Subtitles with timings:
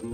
[0.00, 0.12] Hola,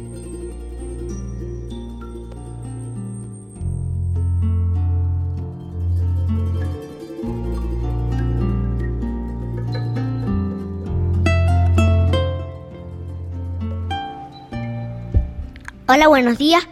[16.08, 16.66] buenos días.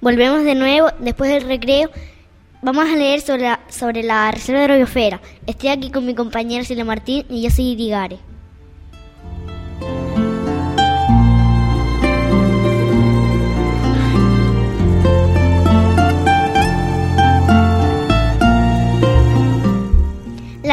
[0.00, 1.90] Volvemos de nuevo después del recreo.
[2.62, 5.20] Vamos a leer sobre la, sobre la Reserva de la Biosfera.
[5.46, 8.27] Estoy aquí con mi compañera Silvia Martín y yo soy Idigare.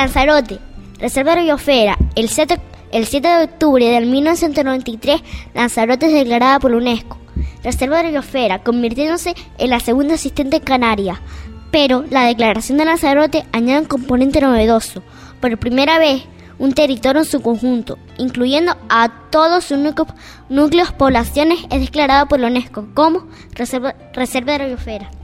[0.05, 0.59] Lanzarote,
[0.99, 5.23] Reserva Biosfera, el 7 el 7 de octubre de 1993,
[5.55, 7.17] Lanzarote es declarada por UNESCO
[7.63, 11.19] Reserva de Biosfera, convirtiéndose en la segunda asistente canaria.
[11.71, 15.01] Pero la declaración de Lanzarote añade un componente novedoso.
[15.41, 16.21] Por primera vez,
[16.59, 22.47] un territorio en su conjunto, incluyendo a todos sus núcleos, poblaciones, es declarado por la
[22.47, 23.25] UNESCO como
[23.55, 25.14] Reserva, Reserva de la.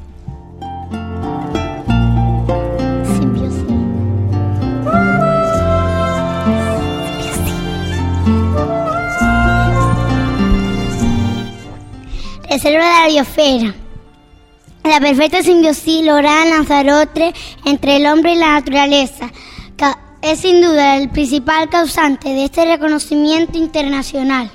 [12.63, 13.75] Reserva de la biosfera.
[14.83, 17.33] La perfecta simbiosis lograda en Lanzarote
[17.65, 19.31] entre el hombre y la naturaleza
[20.21, 24.51] es sin duda el principal causante de este reconocimiento internacional.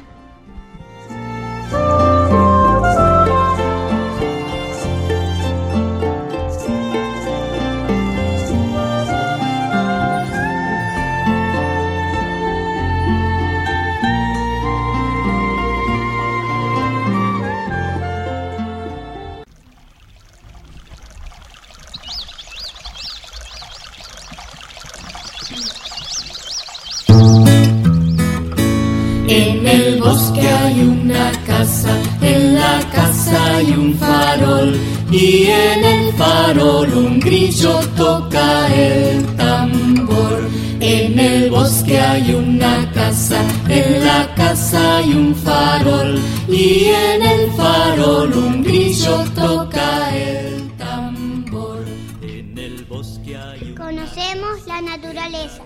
[45.06, 46.18] Hay un farol
[46.48, 51.84] y en el farol un grillo toca el tambor.
[52.22, 55.62] En el bosque hay Conocemos la naturaleza.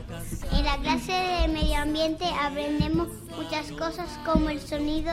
[0.53, 5.13] En la clase de medio ambiente aprendemos muchas cosas como el sonido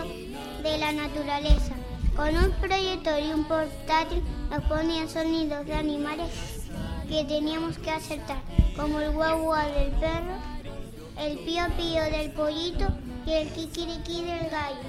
[0.61, 1.73] de la naturaleza.
[2.16, 6.31] Con un proyector y un portátil nos ponían sonidos de animales
[7.07, 8.41] que teníamos que acertar,
[8.75, 10.35] como el guagua del perro,
[11.17, 12.87] el pío pío del pollito
[13.27, 14.79] y el kikiriki del gallo.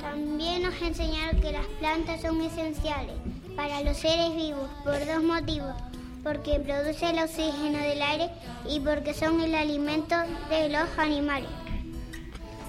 [0.00, 3.16] También nos enseñaron que las plantas son esenciales
[3.56, 5.74] para los seres vivos por dos motivos,
[6.22, 8.30] porque producen el oxígeno del aire
[8.70, 10.14] y porque son el alimento
[10.48, 11.50] de los animales.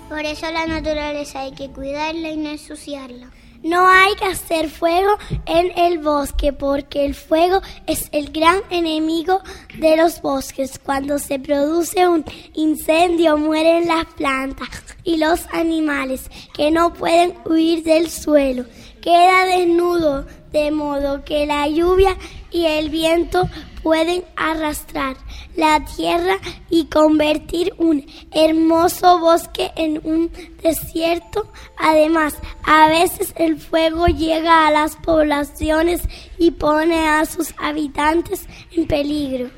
[0.09, 3.29] Por eso la naturaleza hay que cuidarla y no ensuciarla.
[3.63, 9.41] No hay que hacer fuego en el bosque porque el fuego es el gran enemigo
[9.77, 10.79] de los bosques.
[10.79, 12.23] Cuando se produce un
[12.53, 14.69] incendio mueren las plantas
[15.03, 18.65] y los animales que no pueden huir del suelo.
[19.01, 22.17] Queda desnudo de modo que la lluvia
[22.51, 23.49] y el viento
[23.87, 25.15] pueden arrastrar
[25.55, 26.35] la tierra
[26.69, 30.29] y convertir un hermoso bosque en un
[30.61, 31.49] desierto.
[31.77, 36.01] Además, a veces el fuego llega a las poblaciones
[36.37, 39.51] y pone a sus habitantes en peligro.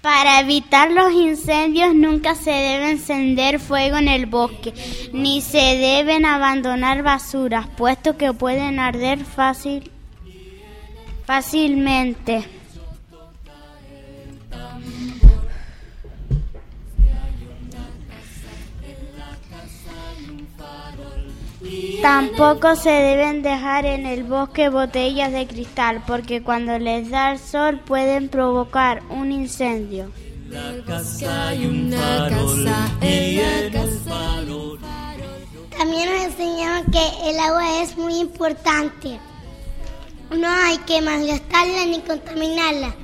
[0.00, 4.72] Para evitar los incendios nunca se debe encender fuego en el bosque,
[5.12, 9.90] ni se deben abandonar basuras, puesto que pueden arder fácil,
[11.26, 12.63] fácilmente.
[22.04, 27.38] Tampoco se deben dejar en el bosque botellas de cristal porque cuando les da el
[27.38, 30.10] sol pueden provocar un incendio.
[35.78, 39.18] También nos enseñaron que el agua es muy importante.
[40.30, 42.94] No hay que malgastarla ni contaminarla.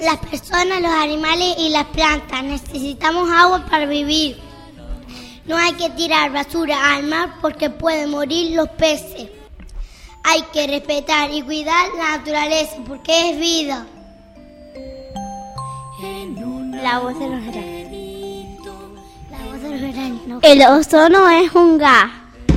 [0.00, 4.45] Las personas, los animales y las plantas necesitamos agua para vivir.
[5.46, 9.30] No hay que tirar basura al mar porque pueden morir los peces.
[10.24, 13.86] Hay que respetar y cuidar la naturaleza porque es vida.
[16.82, 17.44] La voz de los
[19.30, 22.10] La voz de los El ozono es un gas.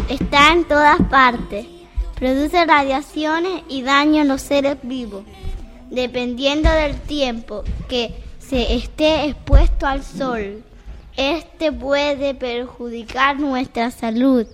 [0.09, 1.68] Está en todas partes.
[2.15, 5.24] Produce radiaciones y daño a los seres vivos.
[5.91, 10.63] Dependiendo del tiempo que se esté expuesto al sol.
[11.19, 14.48] Este puede perjudicar nuestra salud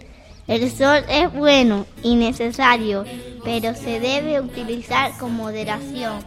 [0.48, 3.06] El sol es bueno y necesario,
[3.44, 6.26] pero se debe utilizar con moderación.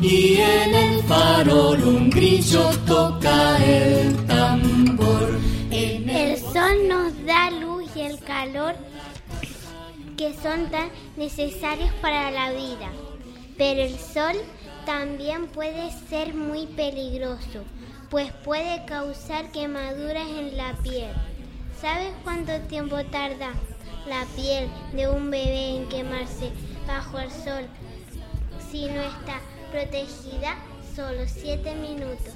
[0.00, 5.38] Y en el farol un grillo toca el tambor.
[5.70, 8.76] El sol nos da luz y el calor
[10.16, 10.88] que son tan
[11.18, 12.90] necesarios para la vida.
[13.58, 14.36] Pero el sol
[14.86, 17.64] también puede ser muy peligroso,
[18.10, 21.10] pues puede causar quemaduras en la piel.
[21.80, 23.52] ¿Sabes cuánto tiempo tarda
[24.08, 26.50] la piel de un bebé en quemarse
[26.86, 27.66] bajo el sol
[28.70, 30.56] si no está protegida?
[30.94, 32.32] Solo siete minutos.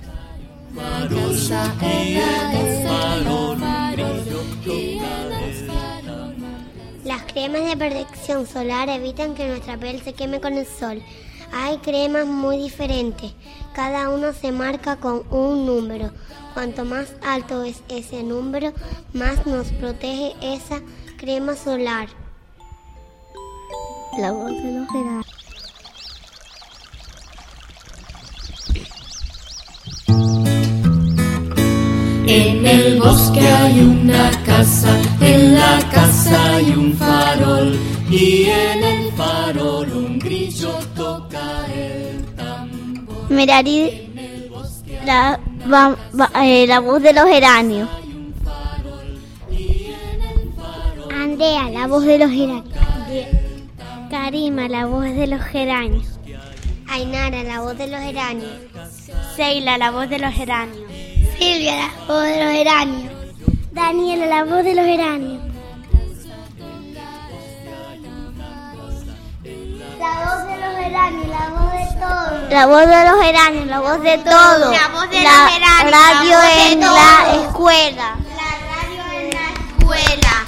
[7.04, 11.02] Las cremas de protección solar evitan que nuestra piel se queme con el sol.
[11.52, 13.32] Hay cremas muy diferentes,
[13.74, 16.10] cada uno se marca con un número.
[16.54, 18.72] Cuanto más alto es ese número,
[19.12, 20.80] más nos protege esa
[21.16, 22.08] crema solar.
[24.18, 25.29] La voz de los
[32.32, 37.76] En el bosque hay una casa, en la casa hay un farol
[38.08, 43.28] y en el farol un grillo toca el tambor.
[43.30, 44.12] Merari,
[45.04, 45.40] la,
[46.44, 47.88] eh, la voz de los geranios.
[51.12, 52.64] Andrea, la voz de los geranios.
[54.08, 56.06] Karima, la voz de los geranios.
[56.88, 58.52] Ainara, la voz de los geranios.
[59.34, 60.89] Seila, la voz de los geranios.
[61.40, 63.12] Silvia, la voz de los geranios.
[63.72, 65.40] Daniela, la voz de los geranios.
[69.98, 72.50] La voz de los geranios, la voz de todos.
[72.50, 74.70] La voz de los geranios, la voz de todo.
[74.70, 78.16] La voz de La los geranios, la radio voz en la escuela.
[78.36, 79.46] La radio en la
[79.78, 80.44] escuela.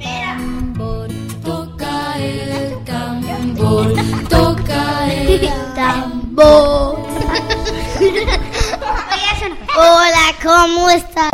[0.00, 1.08] tambor,
[1.44, 3.92] toca el tambor,
[4.28, 5.40] toca el
[5.74, 6.15] Tambor.
[6.38, 6.96] Hola,
[10.42, 11.30] ¿cómo estás?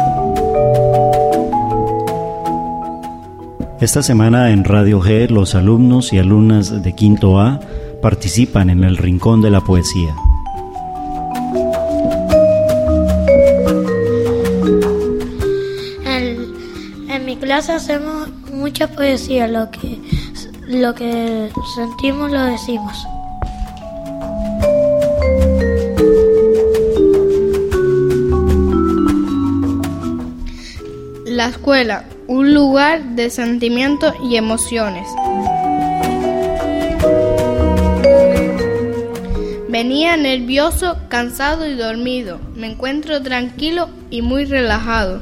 [3.80, 7.58] Esta semana en Radio G los alumnos y alumnas de Quinto A
[8.00, 10.14] participan en el Rincón de la Poesía.
[16.04, 20.00] En, en mi clase hacemos mucha poesía, lo que,
[20.68, 23.04] lo que sentimos lo decimos.
[31.42, 35.08] La escuela, un lugar de sentimientos y emociones.
[39.68, 42.38] Venía nervioso, cansado y dormido.
[42.54, 45.20] Me encuentro tranquilo y muy relajado.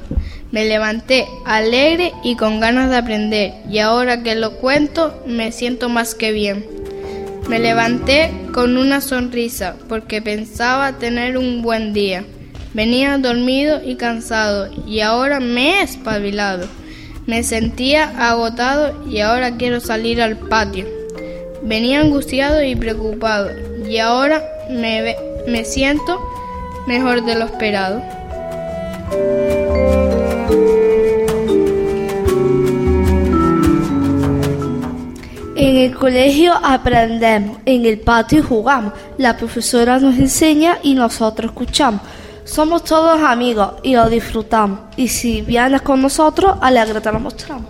[0.52, 5.88] Me levanté alegre y con ganas de aprender y ahora que lo cuento me siento
[5.88, 6.66] más que bien.
[7.48, 12.26] Me levanté con una sonrisa porque pensaba tener un buen día.
[12.72, 16.68] Venía dormido y cansado y ahora me he espabilado.
[17.26, 20.86] Me sentía agotado y ahora quiero salir al patio.
[21.62, 23.50] Venía angustiado y preocupado
[23.88, 25.16] y ahora me,
[25.48, 26.20] me siento
[26.86, 28.02] mejor de lo esperado.
[35.56, 42.00] En el colegio aprendemos, en el patio jugamos, la profesora nos enseña y nosotros escuchamos.
[42.44, 44.80] Somos todos amigos y lo disfrutamos.
[44.96, 47.66] Y si vienes con nosotros, alegre te lo mostramos.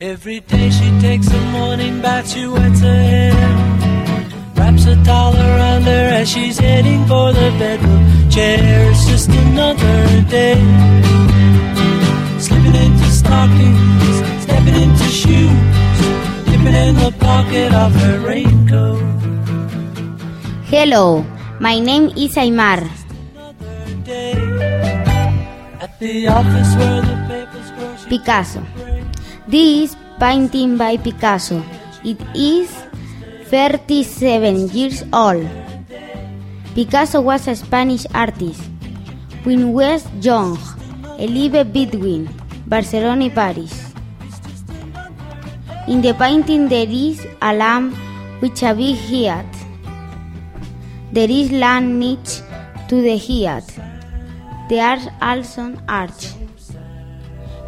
[0.00, 3.34] Every day she takes a morning bath, she wets her hair.
[4.54, 8.03] Wraps a towel around her as she's heading for the bedroom
[8.34, 10.58] just another day.
[12.38, 15.98] Slipping into stockings, stepping into shoes,
[16.44, 18.98] dipping in the pocket of her raincoat.
[20.66, 21.24] Hello,
[21.60, 22.82] my name is Aymar.
[23.38, 24.34] Another day.
[25.80, 28.66] At the office where the papers grow, she Picasso.
[29.46, 31.62] This painting by Picasso.
[32.02, 32.68] It is
[33.46, 35.63] 37 years old.
[36.74, 38.60] Picasso was a Spanish artist.
[39.44, 40.58] When was young,
[41.18, 42.28] he lived between
[42.66, 43.94] Barcelona and Paris.
[45.86, 47.94] In the painting there is a lamp
[48.40, 49.46] with a big head.
[51.12, 52.42] There is land next
[52.88, 53.62] to the head.
[54.68, 56.32] They are also arch.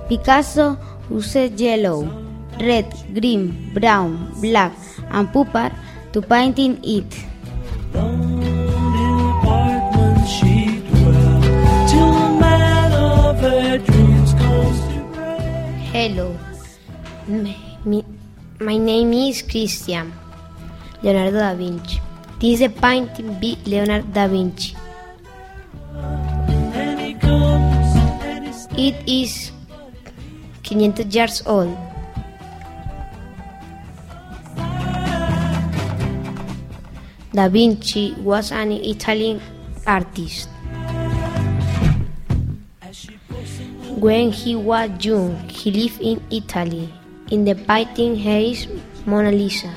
[0.09, 0.77] Picasso
[1.11, 2.11] used yellow,
[2.59, 4.73] red, green, brown, black,
[5.11, 5.71] and purple
[6.13, 8.36] to painting it.
[15.97, 16.37] Hello.
[18.61, 20.13] My name is Christian
[21.01, 22.03] Leonardo da Vinci.
[22.39, 24.77] This is a painting by Leonardo da Vinci.
[28.77, 29.53] It is
[30.69, 31.73] 500 years old.
[37.33, 39.41] Da Vinci was an Italian
[39.87, 40.51] artist.
[43.97, 46.87] When he was young, he lived in Italy.
[47.35, 48.69] In the painting, here is
[49.05, 49.75] Mona Lisa.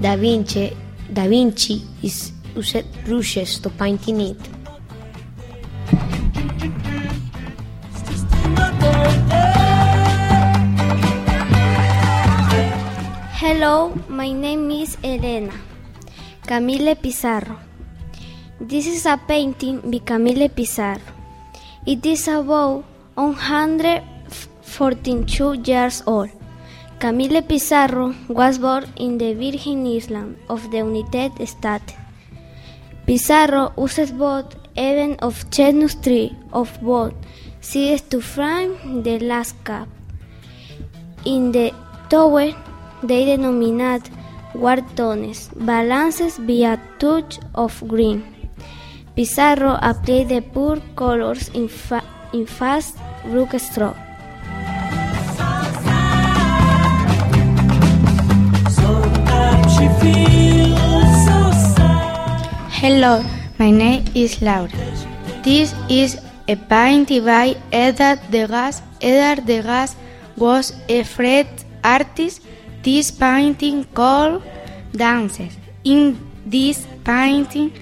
[0.00, 0.72] Da Vinci,
[1.12, 4.40] da Vinci is used brushes to painting it.
[13.36, 15.52] Hello, my name is Elena.
[16.46, 17.60] Camille Pizarro.
[18.58, 21.13] This is a painting by Camille Pizarro.
[21.86, 26.30] It is about 142 years old.
[26.98, 31.92] Camille Pizarro was born in the Virgin Island of the United States.
[33.06, 37.12] Pizarro uses both even of genus tree of both
[37.60, 39.86] sides to frame the landscape.
[41.26, 41.74] In the
[42.08, 42.54] tower,
[43.02, 44.08] they denominate
[44.54, 48.33] war tones, balances via touch of green.
[49.14, 52.02] Pizarro applied the pure colors in, fa-
[52.32, 52.96] in fast.
[62.80, 63.24] Hello,
[63.58, 64.68] my name is Laura.
[65.44, 66.18] This is
[66.48, 68.82] a painting by Edward Degas.
[69.00, 69.94] Edward Degas
[70.36, 72.42] was a French artist.
[72.82, 74.42] This painting called
[74.92, 75.56] Dances.
[75.84, 77.72] In this painting,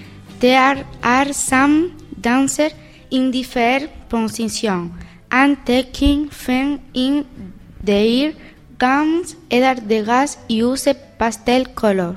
[0.43, 2.73] there are some dancers
[3.13, 4.91] in different positions
[5.31, 7.25] and taking fame in
[7.81, 8.33] their
[8.77, 9.37] gowns.
[9.53, 12.17] Edward Degas used pastel color.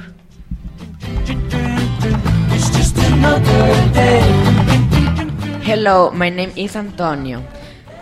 [5.61, 7.43] Hello, my name is Antonio.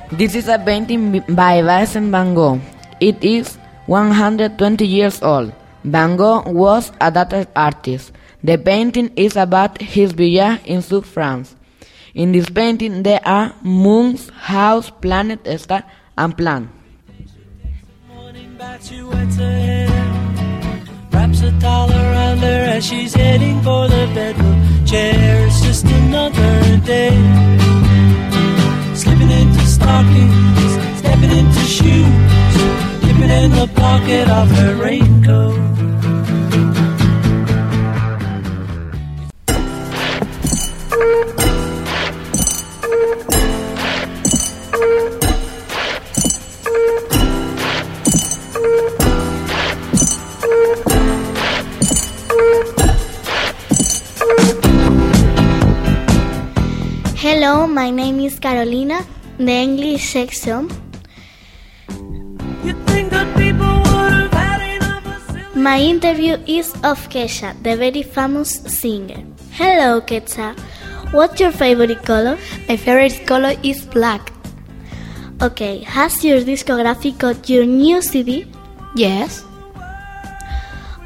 [0.09, 2.61] This is a painting by Vincent van Gogh.
[3.01, 5.51] It is 120 years old.
[5.83, 8.11] Van Gogh was a data artist.
[8.43, 11.55] The painting is about his villa in South France.
[12.13, 15.83] In this painting, there are moons, house, planet, star,
[16.17, 16.37] and
[19.35, 19.89] hair.
[21.11, 25.47] Wraps a around her as she's heading for the bedroom chair.
[25.47, 27.11] It's just another day.
[28.95, 32.53] Slipping into stockings, stepping into shoes,
[33.01, 35.72] dipping in the pocket of her raincoat.
[57.73, 59.03] My name is Carolina,
[59.37, 60.69] the English section.
[62.63, 67.51] You think that people would have had enough of silly My interview is of Kesha,
[67.63, 69.23] the very famous singer.
[69.53, 70.55] Hello, Kesha.
[71.13, 72.37] What's your favorite color?
[72.69, 74.31] My favorite color is black.
[75.41, 78.45] Okay, has your discography got your new CD?
[78.95, 79.43] Yes.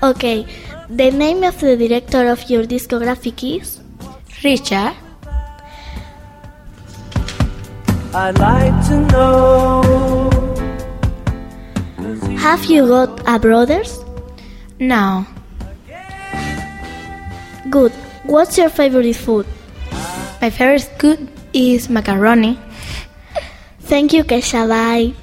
[0.04, 0.46] Okay,
[0.90, 3.80] the name of the director of your discographic is?
[4.44, 5.07] Richard.
[8.14, 9.84] I'd like to know.
[12.38, 14.04] Have you got a brothers?
[14.80, 15.26] No.
[17.70, 17.92] Good.
[18.24, 19.46] What's your favorite food?
[20.42, 22.60] My favorite food is macaroni.
[23.82, 24.68] Thank you, Kesha.
[24.68, 25.14] Bye.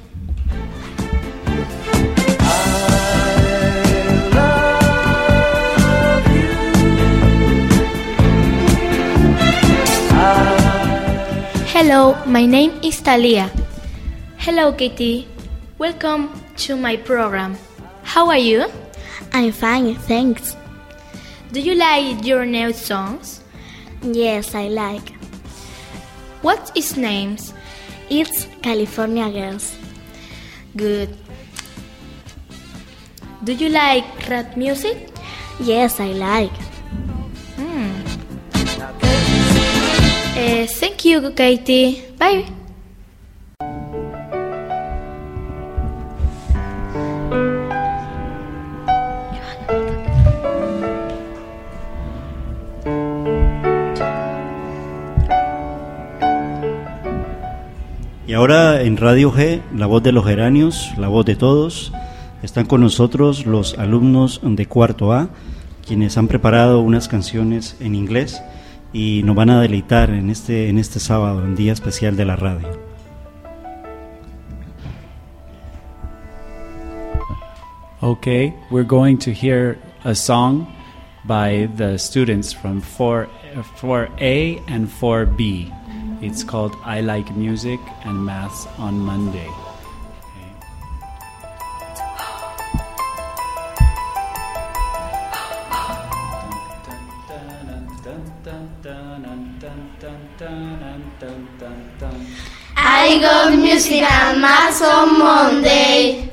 [11.84, 13.50] Hello, my name is Talia.
[14.38, 15.28] Hello, Kitty.
[15.76, 16.32] Welcome
[16.64, 17.58] to my program.
[18.04, 18.72] How are you?
[19.34, 20.56] I'm fine, thanks.
[21.52, 23.42] Do you like your new songs?
[24.00, 25.12] Yes, I like.
[26.40, 27.52] What's its names?
[28.08, 29.76] It's California Girls.
[30.74, 31.14] Good.
[33.44, 35.10] Do you like rap music?
[35.60, 36.73] Yes, I like.
[40.66, 42.02] Thank you, Katie.
[42.18, 42.46] Bye.
[58.26, 61.92] Y ahora en Radio G, la voz de los geranios, la voz de todos,
[62.42, 65.28] están con nosotros los alumnos de cuarto A,
[65.86, 68.42] quienes han preparado unas canciones en inglés
[68.94, 72.36] y nos van a deleitar en este, en este sábado, un día especial de la
[72.36, 72.68] radio.
[78.00, 80.66] Okay, we're going to hear a song
[81.26, 83.28] by the students from 4,
[83.80, 85.72] 4A and 4B.
[86.22, 89.48] It's called I Like Music and Maths on Monday.
[103.14, 106.28] I got music and on Monday.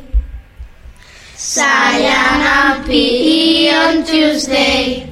[1.56, 5.08] And PE on Tuesday.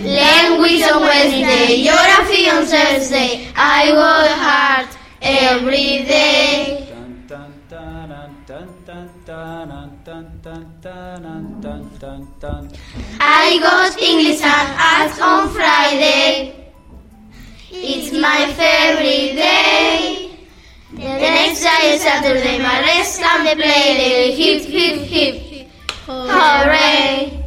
[0.00, 1.82] Language on Wednesday.
[1.82, 3.52] Geography on Thursday.
[3.54, 4.88] I work hard
[5.20, 6.88] every day.
[13.20, 16.72] I got English and arts on Friday.
[17.70, 20.15] It's my favorite day.
[20.96, 22.80] The next day is Saturday, my.
[24.34, 25.68] Hip, hip, hip.
[26.06, 27.44] Hooray!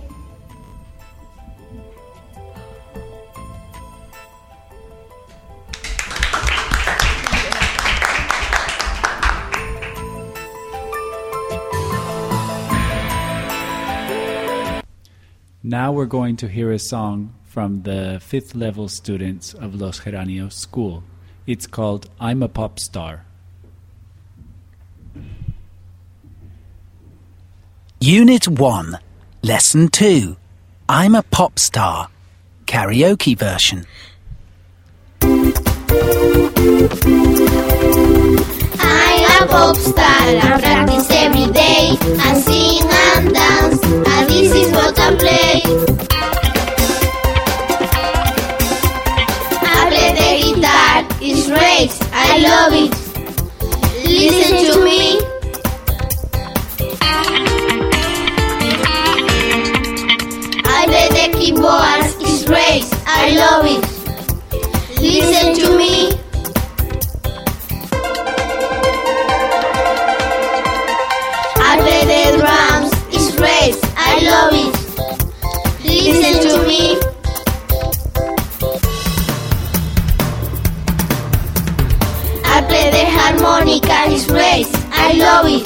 [15.64, 20.54] Now we're going to hear a song from the fifth level students of Los Geranios
[20.54, 21.04] School.
[21.48, 23.26] It's called I'm a Pop Star.
[28.02, 28.98] Unit 1,
[29.44, 30.38] Lesson 2
[30.88, 32.08] I'm a Pop Star.
[32.66, 33.86] Karaoke version.
[38.80, 40.69] I'm a pop star.
[76.70, 76.72] I
[82.68, 85.66] play the harmonica, it's great, I love it.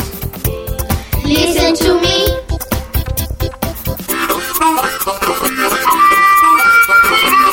[1.26, 2.28] Listen to me.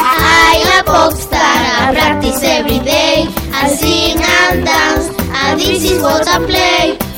[0.07, 3.27] I'm a pop star, I practice every day.
[3.53, 7.10] I sing and dance, and this is what I play.